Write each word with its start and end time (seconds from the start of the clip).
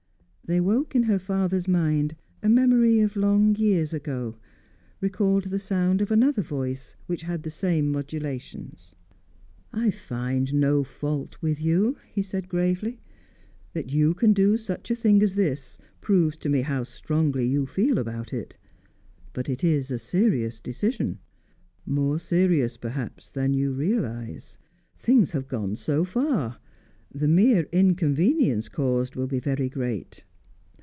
They 0.43 0.59
woke 0.59 0.97
in 0.97 1.03
her 1.03 1.17
father's 1.17 1.65
mind 1.69 2.17
a 2.43 2.49
memory 2.49 2.99
of 2.99 3.15
long 3.15 3.55
years 3.55 3.93
ago, 3.93 4.35
recalled 4.99 5.45
the 5.45 5.57
sound 5.59 6.01
of 6.01 6.11
another 6.11 6.41
voice 6.41 6.97
which 7.05 7.21
had 7.21 7.43
the 7.43 7.49
same 7.49 7.89
modulations. 7.89 8.93
"I 9.71 9.91
find 9.91 10.53
no 10.53 10.83
fault 10.83 11.37
with 11.41 11.61
you," 11.61 11.97
he 12.11 12.21
said 12.21 12.49
gravely. 12.49 12.99
"That 13.71 13.93
you 13.93 14.13
can 14.13 14.33
do 14.33 14.57
such 14.57 14.91
a 14.91 14.95
thing 14.97 15.23
as 15.23 15.35
this 15.35 15.77
proves 16.01 16.35
to 16.39 16.49
me 16.49 16.63
how 16.63 16.83
strongly 16.83 17.45
you 17.47 17.65
feel 17.65 17.97
about 17.97 18.33
it. 18.33 18.57
But 19.31 19.47
it 19.47 19.63
is 19.63 19.89
a 19.89 19.97
serious 19.97 20.59
decision 20.59 21.19
more 21.85 22.19
serious, 22.19 22.75
perhaps, 22.75 23.31
than 23.31 23.53
you 23.53 23.71
realise. 23.71 24.57
Things 24.99 25.31
have 25.31 25.47
gone 25.47 25.77
so 25.77 26.03
far. 26.03 26.59
The 27.09 27.29
mere 27.29 27.69
inconvenience 27.71 28.67
caused 28.67 29.15
will 29.15 29.27
be 29.27 29.39
very 29.39 29.69
great." 29.69 30.25